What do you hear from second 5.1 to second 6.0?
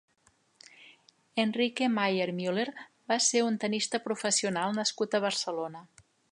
a Barcelona.